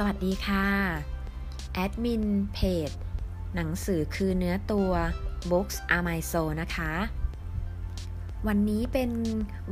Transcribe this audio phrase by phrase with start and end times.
[0.00, 0.66] สวัสดีค่ะ
[1.74, 2.24] แอดมิน
[2.54, 2.58] เพ
[2.88, 2.90] จ
[3.54, 4.90] หนังสือคือเนื้อตัว
[5.50, 6.92] Books Are My Soul นะคะ
[8.46, 9.10] วันนี้เป็น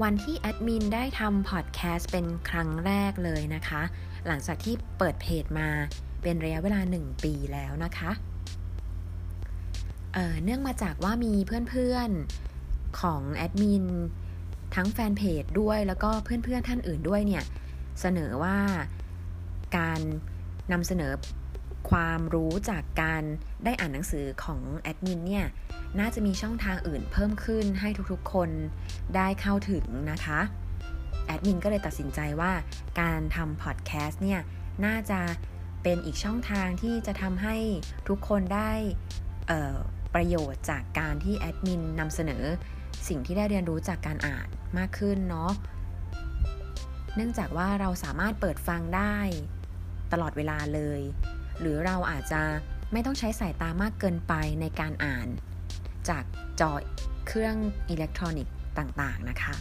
[0.03, 3.83] วันที่แอดมินได้ทำพอดแคสต์เป็นครั้งแรกเลยนะคะ
[4.27, 5.69] หลังจากที่เปิดเพจมา
[6.23, 8.11] เป็นระยะเวลา 1 ปีแล้วนะคะ
[10.15, 11.33] เเนื่องมาจากว่ามี
[11.71, 13.85] เพื่อนๆของแอดมิน
[14.75, 17.45] ทั้งแฟนเพจด้วยแล้วก็เพื่อนๆท่านอื่นด้วยเนี่ย
[18.01, 18.59] เสนอว่า
[19.77, 20.01] การ
[20.73, 21.13] นำเสนอ
[21.91, 23.23] ความรู้จากการ
[23.65, 25.47] ได้อ่านหนังสือของแอดมินเนี่ย
[25.99, 28.51] น่าจะมีช่องทางอื่นเพิ่มขึ้นให้ทุกๆคน
[29.17, 30.41] ได้เข้าถึงนะคะ
[31.27, 32.53] แอดมินก็เลยตัดสินใจว่า
[33.01, 34.41] การทำพอดแคสต์เนี่ย
[34.87, 35.21] น่าจะ
[35.83, 37.57] เป็นอีกช่องทางที่จะทำให้
[38.09, 38.73] ทุกคนได้
[40.15, 42.45] ประโยชน์จากการที่แอดมินนำเสนอ
[43.09, 44.49] สิ่งที่ได้เรียนรู้จากการอ่าน
[44.79, 45.53] มากขึ้นเนาะ
[47.15, 49.17] เนื่องจากว่าเราสามารถเปิดฟังได้
[50.13, 51.01] ตลอดเวลาเลย
[51.61, 52.43] หรือเราอาจจะ
[52.93, 55.29] ไม่ต้องใช้สายตามากเกินไปในการอ่าน
[56.09, 56.25] จาก
[56.61, 56.73] จอ
[57.27, 57.57] เครื่อง
[57.89, 59.55] อิเล็กทรอนิกส์ต่างๆนะคะ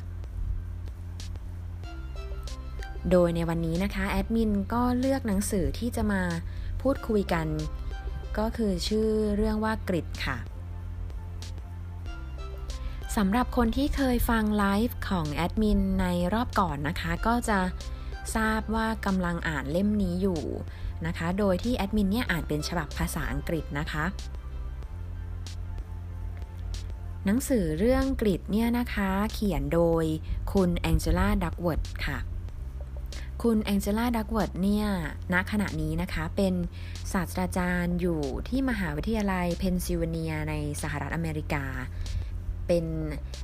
[3.12, 6.22] โดยในวันนี้นะคะ แอดมินก็เลือกหนังสือที่จะมา
[6.82, 7.48] พูดคุยกัน
[8.38, 10.38] ก็คือชื่อเรื่องว่า Grit ค่ะ
[13.16, 17.60] สำหรับคนที่เคยฟังไลฟ์ของแอดมินในรอบก่อนนะคะ ก็จะ
[18.36, 20.42] ทราบว่ากำลังอ่านเล่มนี้อยู่
[21.06, 24.06] นะคะ โดยที่แอดมินเนี่ยอ่านเป็นฉบับภาษาอังกฤษนะคะ
[27.26, 30.06] หนังสือเรื่อง Grit เนี่ยนะคะ เขียนโดย
[30.54, 32.18] คุณ Angela Duckworth ค่ะ
[33.44, 34.88] คุณ Angela Duckworth เนี่ย
[35.34, 36.54] ณขณะนี้นะคะ เป็น
[37.14, 41.66] ศาสตราจารย์อยู่ที่มหาวิทยาลัยเพนซิลเวเนียในสหรัฐอเมริกา
[42.68, 42.86] เป็น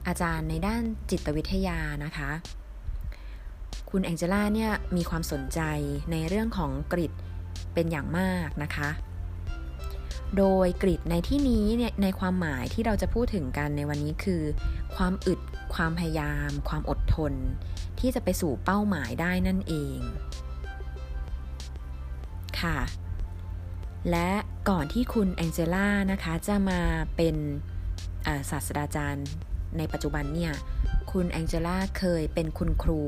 [0.08, 2.30] อาจารย์ในด้านจิตวิทยานะคะ
[3.92, 5.60] คุณแองเจล่าเนี่ยมีความสนใจ
[6.12, 7.12] ในเรื่องของกริด
[7.74, 8.90] เป็นอย่างมากนะคะ
[10.38, 14.42] โดยกริดในที่นี้เนี่ยในความหมายที่เราจะพูดถึงกันในวันนี้คือ
[14.96, 15.40] ความอึด
[15.74, 17.34] ความพยายาม ความอดทน
[18.00, 19.98] ที่จะไปสู่เป้าหมายได้นั่นเอง
[22.60, 22.80] ค่ะ
[24.10, 24.30] และ
[24.70, 26.82] ก่อนที่คุณแองเจล่านะคะจะมา
[27.16, 27.36] เป็น
[28.50, 29.28] ศาสตราจารย์
[29.78, 30.54] ในปัจจุบันเนี่ย
[31.12, 33.02] คุณแองเจล่าเคยเป็นคุณครู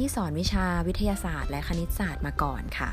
[0.00, 2.90] ที่สอนวิชาวิทยาศาสตร์ และคณิตศาสตร์มาก่อนค่ะ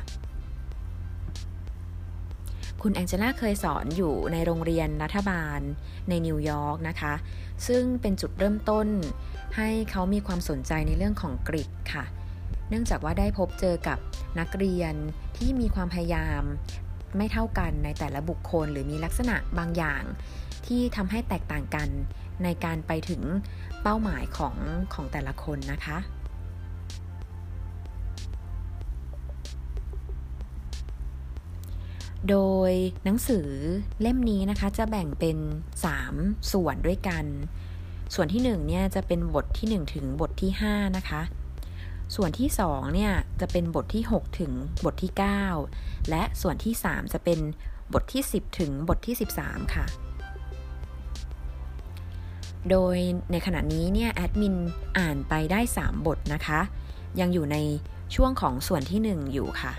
[2.82, 5.60] คุณแองเจล่าเคยสอนอยู่ในโรงเรียนรัฐบาล
[6.10, 7.14] ในนิวยอร์กนะคะ
[7.68, 8.88] ซึ่งเป็นจุดเริ่มต้น
[9.58, 12.06] ให้เขามีความสนใจในเรื่องของกริดค่ะ
[12.70, 13.98] เนื่องจากว่าได้พบเจอกับ
[14.40, 14.94] นักเรียน
[15.38, 16.42] ที่มีความพยายาม
[17.18, 20.04] ไม่เท่ากันในแต่ละบุคคลหรือมีลักษณะบางอย่าง
[20.66, 21.90] ที่ทำให้แตกต่างกัน
[22.44, 23.22] ในการไปถึง
[23.84, 24.56] เป้าหมายของ
[24.94, 25.98] ของแต่ละคนนะคะ
[32.30, 32.38] โด
[32.70, 32.72] ย
[33.04, 33.48] หนังสือ
[34.02, 35.38] เล่มนี้นะคะจะแบ่งเป็น
[35.94, 37.26] 3 ส่วนด้วยกัน
[38.14, 41.22] ส่วนที่1เนี่ยจะเป็นบทที่ 1 ถึงบทที่ 5 นะคะ
[42.16, 43.12] ส่วนที่2เนี่ย
[43.42, 44.52] จะเป็นบทที่ 6 ถึง
[44.86, 45.12] บทที่
[45.60, 47.40] 9 และส่วนที่ 3 จะเป็น
[47.94, 49.86] บทที่ 10 ถึงบทที่ 13 ค่ะ
[52.70, 52.98] โดย
[53.32, 54.56] ในขณะนี้เนี่ยแอดมิน
[54.98, 56.60] อ่านไปได้ 3 บทนะคะ
[57.20, 57.58] ยังอยู่ใน
[58.16, 59.74] ช่วงของส่วนที่ 1 อยู่ค่ะ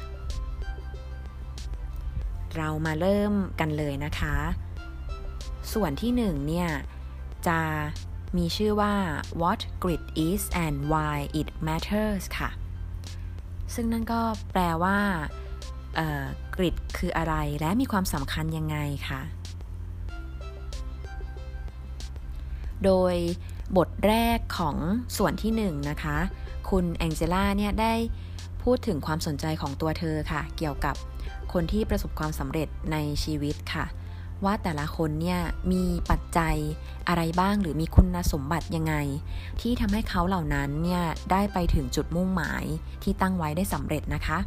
[2.56, 4.36] เรามาเริ่มกันเลยนะคะ
[5.72, 6.68] ส่วนที่หนึ่งเนี่ย
[7.48, 7.60] จะ
[8.36, 8.94] มีชื่อว่า
[9.40, 12.50] what grit is and why it matters ค่ะ
[13.74, 14.20] ซึ่งนั่นก็
[14.52, 14.98] แปลว่า
[16.54, 18.76] กริดคืออะไรและมีความสำคัญยังไง
[19.08, 19.20] ค่ะ
[22.84, 23.14] โดย
[23.76, 24.76] บทแรกของ
[25.16, 26.16] ส่วนที่หนึ่งนะคะ
[26.70, 27.94] คุณแองเจล่าเนี่ยได้
[28.62, 30.96] พูดถึงความสนใจของตัวเธอค่ะ เกี่ยวกับ
[31.52, 33.86] คนที่ประสบความสำเร็จในชีวิตค่ะ
[34.44, 35.40] ว่าแต่ละคนเนี่ย
[35.72, 36.56] มีปัจจัย
[37.08, 38.94] อะไรบ้างหรือมีคุณสมบัติยังไง
[39.60, 42.64] ที่ทำให้เขาเหล่านั้นเนี่ยได้ไปถึงจุดมุ่งหมาย
[43.02, 44.38] ที่ตั้งไว้ได้สำเร็จนะคะ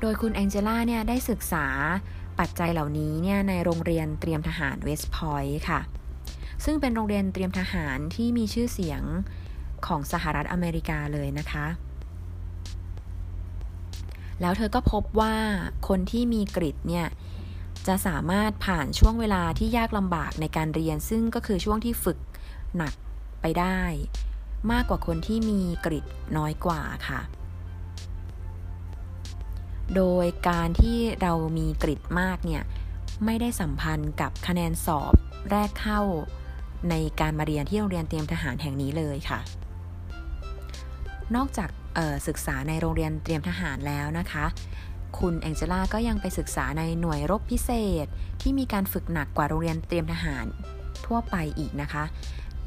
[0.00, 1.66] โดยคุณแองเจล่าเนี่ยได้ศึกษา
[2.38, 5.80] ปัจจัยเหล่านี้เนี่ยในโรงเรียนเตรียมทหารเวสต์พอยต์ค่ะ
[6.64, 9.02] ซึ่งเป็นโรงเรียนเตรียมทหารที่มีชื่อเสียง
[9.86, 11.66] ของสหรัฐอเมริกาเลยนะคะ
[14.40, 15.34] แล้วเธอก็พบว่า
[15.88, 17.06] คนที่มีกริดเนี่ย
[17.86, 22.18] จะสามารถผ่านช่วงเวลาที่ยากลำบากในการเรียน ซึ่งก็คือช่วงที่ฝึก
[22.76, 22.94] หนัก
[23.40, 23.80] ไปได้
[24.72, 26.04] มากกว่าคนที่มีกริด
[26.36, 27.20] น้อยกว่าค่ะ
[29.96, 32.62] โดยการที่เรามีกริดมากเนี่ย
[33.24, 35.12] ไม่ได้สัมพันธ์กับคะแนนสอบ
[35.50, 36.00] แรกเข้า
[36.90, 39.40] ในการมาเรียนที่โรงเรียนเตรียมทหารแห่งนี้เลยค่ะ
[41.36, 41.70] นอกจาก
[42.26, 44.46] ศึกษาในโรงเรียนเตรียมทหารแล้วนะคะ
[45.18, 47.70] คุณแองเจล่าก็ยังไปศึกษาในหน่วยรบพิเศ
[48.04, 48.06] ษ
[48.40, 50.46] ที่มีการฝึกหนักกว่าโรงเรียนเตรียมทหาร
[51.06, 52.04] ทั่วไปอีกนะคะ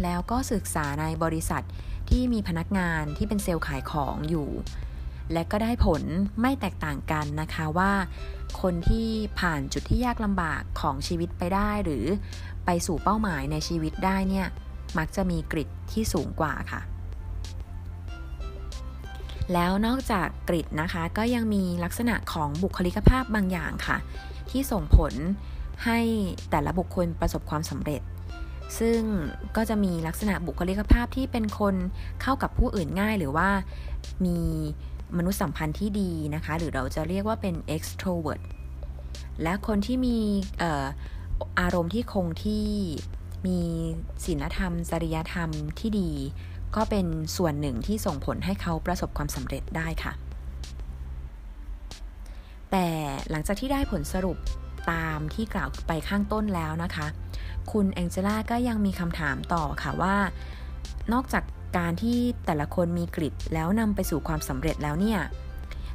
[0.04, 1.64] แล้วก็ศึกษาในบริษัท
[2.10, 4.50] ที่มีพนักงานที่เป็นเซลล์ขายของอยู่
[5.34, 6.04] และก็ได้ผล
[6.42, 7.92] ไม่แตกต่างกันนะคะว่า
[8.62, 9.08] คนที่
[9.40, 12.06] ผ่านจุดที่ยากลำบากของชีวิตไปได้ หรือ
[12.66, 14.48] ไปสู่เป้าหมายในชีวิตได้เนี่ย
[14.98, 16.81] มักจะมีกริดที่สูงกว่าค่ะ
[19.54, 23.98] แล้วนอกจากกริดนะคะ ก็ยังมีลักษณะของบุคลิกภาพบางอย่างค่ะ
[24.50, 25.13] ที่ส่งผล
[25.86, 26.00] ให้
[26.51, 28.01] แต่ละบุคคลประสบความสำเร็จ
[28.80, 29.00] ซึ่ง
[29.56, 31.75] ก็จะมีลักษณะบุคลิกภาพที่เป็นคน
[32.22, 33.50] เข้ากับผู้อื่นง่ายหรือว่า
[34.25, 34.40] มี
[35.18, 38.42] มนุษยสัมพันธ์ที่ดีนะคะ หรือเราจะเรียกว่าเป็น extrovert
[39.44, 40.18] และคนที่มี
[41.60, 42.66] อารมณ์ที่คงที่
[43.48, 43.60] มี
[44.25, 45.50] ศีลธรรม จริยธรรม
[45.80, 46.10] ที่ดี
[46.75, 47.06] ก็เป็น
[47.38, 50.14] ส่วนหนึ่งที่ส่งผลให้เขาประสบความสำเร็จได้ค่ะ
[52.72, 52.88] แต่
[53.30, 54.38] หลังจากที่ได้ผลสรุป
[54.92, 57.08] ตามที่กล่าวไปข้างต้นแล้วนะคะ
[57.72, 60.16] คุณแองเจล่าก็ยังมีคำถามต่อค่ะว่า
[61.14, 61.44] นอกจาก
[61.78, 65.20] การที่แต่ละคนมีกริดแล้วนำไปสู่ความสำเร็จแล้วเนี่ย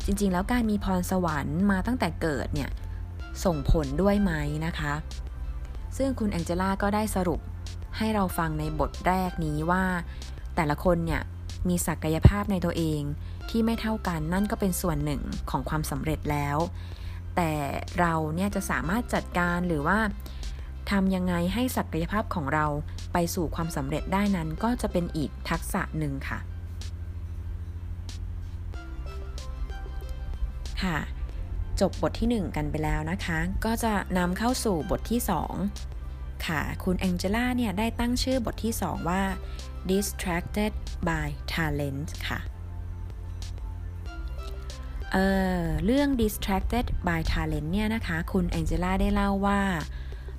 [0.05, 2.71] จริงๆ แล้วการมีพรสวรรค์มาตั้งแต่เกิดเนี่ย
[3.45, 4.33] ส่งผลด้วยไหม
[4.67, 4.93] นะคะ
[5.97, 7.41] ซึ่งคุณแองเจล่าก็ได้สรุป
[7.97, 9.85] ให้เราฟังในบทแรกนี้ว่า
[10.59, 11.23] แต่ละคนเนี่ย
[11.69, 13.01] มีศักยภาพในตัวเอง
[13.51, 16.57] ที่ไม่เท่ากันนั่นก็เป็นส่วนหนึ่งของความสำเร็จแล้ว
[17.37, 17.53] แต่
[18.01, 19.99] เราเนี่ยจะสามารถจัดการหรือว่า
[20.91, 22.67] ทำยังไงให้ศักยภาพของเรา
[23.13, 26.39] ไปสู่ความสำเร็จได้นั้นก็จะเป็นอีกทักษะหนึ่งค่ะ
[30.83, 30.99] ค่ะ
[31.81, 35.21] จบบทที่ 1 กันไปแล้วนะคะ ก็จะนำเข้าสู่บทที่
[35.83, 39.23] 2 ค่ะ คุณแองเจล่าเนี่ยได้ตั้งชื่อบทที่ 2 ว่า
[39.93, 40.73] distracted
[41.09, 42.41] by talent ค่ะ
[45.13, 49.61] เเรื่อง distracted by talent เนี่ยนะคะ คุณแองเจล่าได้เล่าว่า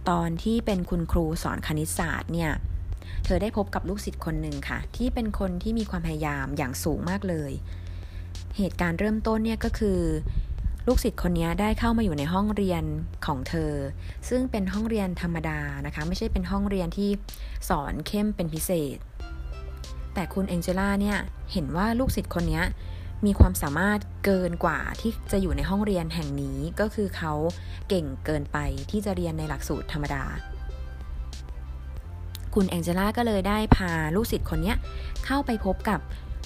[0.10, 2.52] ตอนที่เป็นคุณครูสอนคณิตศาสตร์เนี่ย
[3.26, 7.52] เธอได้พบกับลูกศิษย์คนหนึ่งค่ะ ที่เป็นคนที่มีความพยายามอย่างสูงมากเลย
[8.58, 10.00] เหตุการณ์เริ่มต้นเนี่ยก็คือ
[10.88, 12.84] ลูกศิษย์คนนี้ได้เข้ามาอยู่ในห้องเรียน
[13.26, 13.74] ของเธอ
[14.30, 17.10] ซึ่งเป็นห้องเรียนธรรมดานะคะ ไม่ใช่เป็นห้องเรียนที่
[17.70, 18.98] สอนเข้มเป็นพิเศษ
[20.14, 21.18] แต่คุณเองเจล่าเนี่ย
[21.52, 22.62] เห็นว่าลูกศิษย์คนนี้
[23.26, 27.34] มีความสามารถเกินกว่าที่จะอยู่ในห้องเรียนแห่งนี้ก็คือเขา
[27.90, 28.58] เก่งเกินไป
[28.92, 30.24] ที่จะเรียนในหลักสูตรธรรมดา
[32.56, 34.74] คุณแองเจล่าก็เลยได้พาลูกศิษย์คนนี้
[35.26, 36.00] เข้าไปพบกับ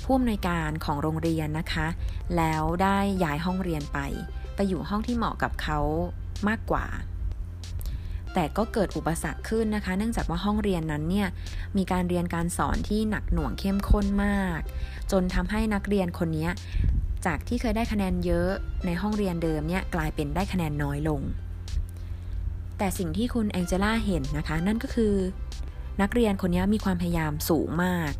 [0.03, 1.87] ผู้อำนวยการของโรงเรียนนะคะ
[2.37, 3.99] แล้วได้ย้ายห้องเรียนไป
[4.55, 5.79] ไปอยู่ห้องที่เหมาะกับเขา
[6.47, 6.85] มากกว่า
[8.33, 11.27] แต่ก็เกิดอุปสรรคขึ้นนะคะ เนื่องจากว่าห้องเรียนนั้นเนี่ย
[11.77, 14.59] มีการเรียนการสอนที่หนักหน่วงเข้มข้นมาก
[15.11, 16.49] จนทำให้นักเรียนคนนี้
[17.25, 18.49] จากที่เคยได้คะแนนเยอะ
[18.85, 21.21] ในห้องเรียนเดิมเนี่ยกลายเป็นได้คะแนนน้อยลง
[22.77, 25.13] แต่สิ่งที่คุณแองเจล่าเห็นนะคะ นั่นก็คือ
[26.01, 28.11] นักเรียนคนนี้มีความพยายามสูงมาก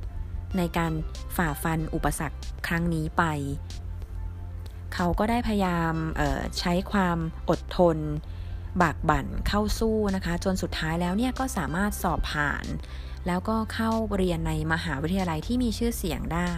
[0.57, 0.91] ในการ
[1.37, 2.37] ฝ่าฟันอุปสรรค
[2.67, 3.23] ครั้งนี้ไป
[4.93, 5.93] เขาก็ได้พยายาม
[6.59, 7.17] ใช้ความ
[7.49, 7.97] อดทน
[8.81, 12.65] บากบั่นเข้าสู้นะคะ จนสุดท้ายแล้วเนี่ยก็สามารถสอบผ่าน
[13.27, 16.53] แล้วก็เข้าเรียนในมหาวิทยาลัยที่มีชื่อเสียงได้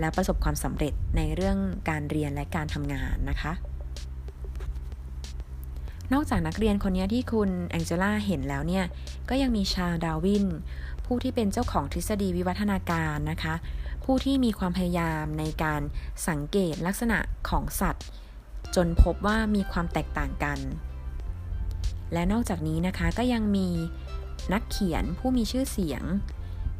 [0.00, 3.52] แล้วประสบความสำเร็จในเรื่องการเรียนและการทำงานนะคะ
[6.12, 8.84] นอกจากนักเรียนคนนี้ที่คุณแองเจล่าเห็นแล้วเนี่ย
[9.28, 10.46] ก็ยังมีชาดาวิน
[11.04, 13.54] ผู้ที่เป็นเจ้าของทฤษฎีวิวัฒนาการนะคะ
[14.04, 15.82] ผู้ที่มีความพยายามในการ
[16.28, 18.06] สังเกตลักษณะของสัตว์
[18.74, 20.58] จนพบว่ามีความแตกต่างกัน
[22.12, 23.68] และนอกจากนี้นะคะก็ยังมี
[24.52, 26.02] นักเขียนผู้มีชื่อเสียง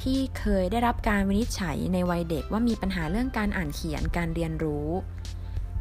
[0.03, 4.89] ที่เคยได้รับการวินิจฉัยในวัยเด็กว่ามีปัญหาเรื่องการอ่านเขียนการเรียนรู้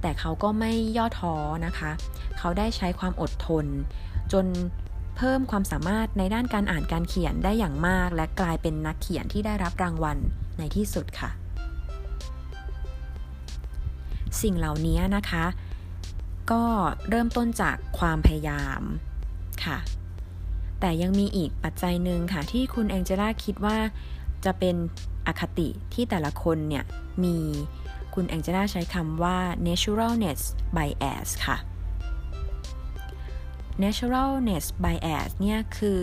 [0.02, 1.92] แต่เขาก็ไม่ย่อท้อนะคะ
[2.38, 3.66] เขาได้ใช้ความอดทน
[4.34, 4.46] จน
[5.18, 10.18] เพิ่มความสามารถในด้านการอ่านการเขียนได้อย่างมาก และกลายเป็นนักเขียนที่ได้รับรางวัล
[10.58, 11.30] ในที่สุดค่ะ
[14.42, 15.46] สิ่งเหล่านี้นะคะ
[16.52, 16.64] ก็
[17.10, 18.82] เริ่มต้นจากความพยายาม
[19.66, 19.78] ค่ะ
[20.80, 23.78] แต่ยังมีอีกปัจจัยหนึ่งค่ะที่คุณแองเจล่าคิดว่า
[24.46, 24.76] จะเป็น
[25.28, 26.84] อคติที่แต่ละคนเนี่ย
[27.24, 27.38] มี
[28.14, 30.42] คุณแองเจล่าใช้คำว่า naturalness
[30.76, 31.58] bias ค่ะ
[33.84, 36.02] naturalness bias เนี่ย คือ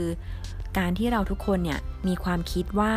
[0.78, 2.94] การที่เราทุกคนเนี่ย มีความคิดว่า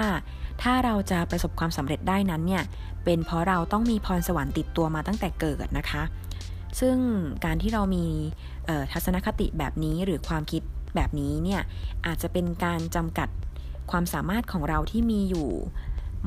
[0.62, 2.64] ถ้าเราจะประสบความสำเร็จได้นั้นเนี่ย
[3.04, 6.04] เป็นเพราะเราต้องมีพรสวรรค์ติดตัวมาตั้งแต่เกิดนะคะ
[6.80, 6.96] ซึ่ง
[7.46, 8.06] การที่เรามี
[8.92, 10.62] ทัศนคติแบบนี้หรือความคิด
[10.96, 11.62] แบบนี้เนี่ย
[12.06, 13.30] อาจจะเป็นการจำกัด
[13.92, 15.50] ความสามารถของเราที่มีอยู่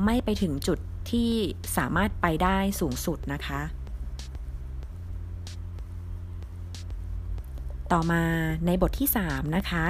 [0.05, 0.79] ไม่ไปถึงจุด
[1.11, 1.31] ที่
[1.77, 3.61] สามารถไปได้สูงสุดนะคะ
[7.91, 8.23] ต่อมา
[8.65, 9.85] ในบทที่ 3 นะคะ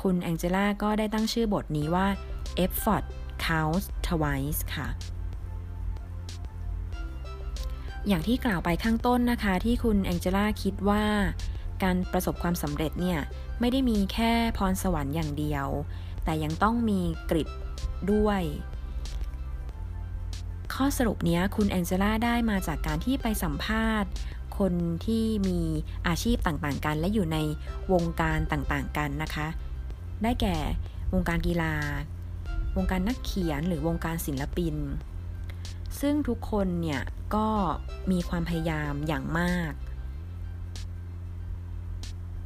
[0.00, 2.06] คุณแองเจล่าก็ได้ตั้งชื่อบทนี้ว่า
[2.64, 3.04] effort
[3.46, 4.88] counts twice ค่ะ
[8.06, 11.04] อย่างที่กล่าวไปข้างต้นนะคะที่คุณแองเจล่าคิดว่า
[11.82, 13.18] การประสบความสำเร็จเนี่ย
[13.60, 15.66] ไม่ได้มีแค่พรสวรรค์อย่างเดียว
[16.24, 17.00] แต่ยังต้องมี
[17.30, 17.48] กริด
[18.12, 18.42] ด้วย
[20.74, 24.10] ข้อสรุปนี้คุณแองเจล่าได้มาจากการที่ไปสัมภาษณ์
[24.58, 24.72] คน
[25.06, 25.60] ที่มี
[26.08, 27.38] อาชีพต่างๆกัน และอยู่ใน
[27.92, 29.48] วงการต่างๆกันนะคะ
[30.22, 30.56] ได้แก่
[31.14, 31.74] วงการกีฬา
[32.76, 34.74] วงการนักเขียนหรือวงการศิลปิน
[36.00, 37.02] ซึ่งทุกคนเนี่ย
[37.34, 37.48] ก็
[38.10, 39.72] มีความพยายามอย่างมาก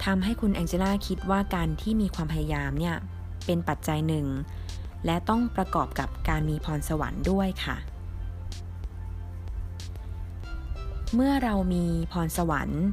[0.04, 2.96] ทำให้คุณแองเจล่าคิดว่าการที่มีความพยายามเนี่ย
[3.46, 4.26] เป็นปัจจัยหนึ่ง
[5.06, 7.76] และต้องประกอบกับการมีพรสวรรค์ด้วยค่ะ
[11.14, 12.84] เมื่อเรามีพรสวรรค์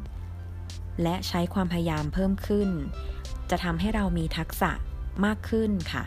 [1.03, 2.69] และใช้ความพยายามเพิ่มขึ้น
[3.49, 4.71] จะทำให้เรามีทักษะ
[5.25, 6.03] มากขึ้นค่ะ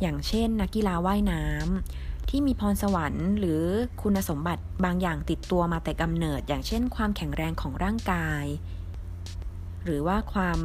[0.00, 3.62] อย่างเช่น นักกีฬาว่ายน้ำ ที่มีพรสวรรค์หรือ
[4.02, 8.44] คุณสมบัติบางอย่างติดตัวมาแต่กำเนิด อย่างเช่น ความแข็งแรงของร่างกาย
[9.84, 10.58] หรือว่าความ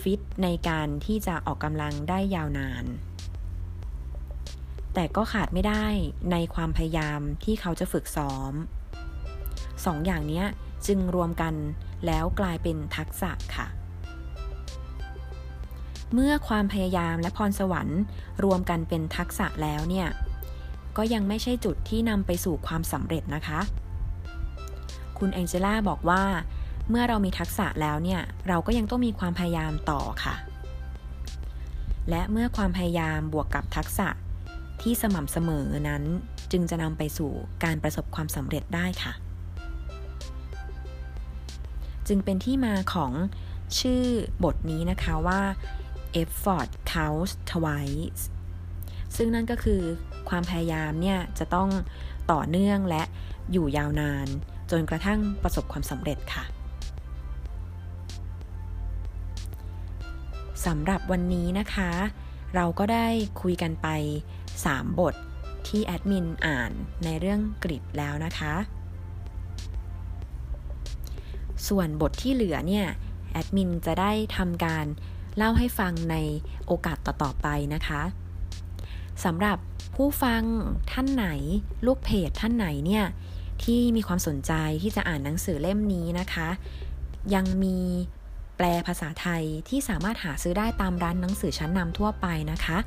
[0.00, 2.84] ฟิตในการที่จะออกกำลังได้ยาวนาน
[4.94, 5.86] แต่ก็ขาดไม่ได้
[6.32, 8.52] ในความพยายามที่เขาจะฝึกซ้อม
[9.84, 10.44] สองอย่างนี้
[10.86, 11.54] จึงรวมกัน
[12.06, 13.66] แล้วกลายเป็นทักษะค่ะ
[16.14, 18.00] เมื่อความพยายามและพรสวรรค์
[18.44, 20.08] รวมกันเป็นทักษะแล้วเนี่ย
[20.98, 23.60] ก็ยังไม่ใช่จุดที่นำไปสู่ความสำเร็จนะคะ
[25.18, 26.22] คุณแองเจล่าบอกว่า
[26.90, 30.34] เมื่อเรามีทักษะแล้วเนี่ย เราก็ยังต้องมีความพยายามต่อค่ะ
[32.10, 34.08] และเมื่อความพยายามบวกกับทักษะ
[34.82, 36.02] ที่สม่ำเสมอนั้น
[36.52, 37.30] จึงจะนำไปสู่
[37.64, 39.12] การประสบความสำเร็จได้ค่ะ
[42.08, 43.12] จึงเป็นที่มาของ
[43.78, 44.04] ชื่อ
[44.44, 45.40] บทนี้นะคะว่า
[46.20, 48.22] effort counts twice
[49.16, 49.82] ซึ่งนั่นก็คือ
[50.30, 51.68] ความพยายามเนี่ยจะต้อง
[52.32, 53.02] ต่อเนื่องและ
[53.52, 54.26] อยู่ยาวนาน
[54.70, 56.44] จนกระทั่งประสบความสำเร็จค่ะ
[60.66, 61.90] สำหรับวันนี้นะคะ
[62.54, 63.06] เราก็ได้
[63.40, 63.88] คุยกันไป
[64.44, 65.14] 3 บท
[65.68, 66.72] ที่แอดมินอ่าน
[67.04, 68.54] ในเรื่องกริดแล้วนะคะ
[71.68, 72.86] ส่วนบทที่เหลือเนี่ย
[73.32, 74.86] แอดมินจะได้ทำการ
[75.36, 76.16] เล่าให้ฟังใน
[76.66, 78.02] โอกาสต่อ ๆ ไปนะคะ
[79.24, 79.58] สำหรับ
[80.02, 80.42] ผู้ฟัง
[80.92, 81.26] ท่านไหน
[81.86, 83.04] ลูกเพจท่านไหนเนี่ย
[83.62, 84.52] ที่มีความสนใจ
[84.82, 86.48] ที่จะอ่านหนังสือเล่มนี้นะคะ
[87.34, 87.78] ยังมี
[88.56, 92.78] แปลภาษาไทยที่สามารถหาซื้อได้ตามร้านหนังสือชั้นนำทั่วไปนะคะ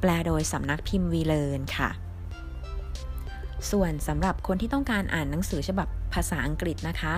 [0.00, 1.90] แปลโดยสำนักพิมพ์วีเลนค่ะ
[3.70, 7.14] ส่วนสำหรับคนที่ต้องการอ่านหนังสือฉบับภาษาอังกฤษนะคะ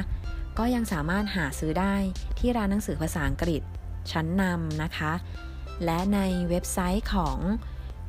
[0.59, 1.95] ก็ยังสามารถหาซื้อได้
[2.39, 3.63] ที่ร้านหนังสือภาษาอังกฤษ
[4.11, 5.13] ชั้นนำนะคะ
[5.85, 7.39] และในเว็บไซต์ของ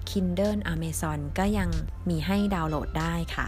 [0.10, 1.70] Kindle Amazon ก็ยัง
[2.10, 3.48] มีให้ดาวน์โหลดได้ค่ะ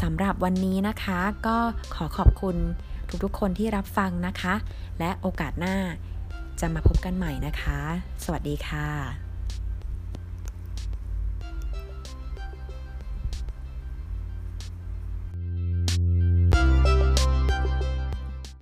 [0.00, 1.56] สำหรับวันนี้นะคะก็
[1.94, 2.56] ขอขอบคุณ
[3.24, 4.54] ทุกๆคนที่รับฟังนะคะ
[4.98, 5.76] และโอกาสหน้า
[6.60, 7.78] จะมาพบกันใหม่นะคะ
[8.24, 9.29] สวัสดีค่ะ